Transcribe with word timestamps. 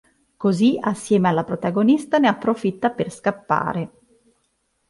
Così, 0.35 0.79
assieme 0.81 1.27
alla 1.27 1.43
protagonista, 1.43 2.17
ne 2.17 2.27
approfitta 2.27 2.89
per 2.89 3.11
scappare. 3.11 3.91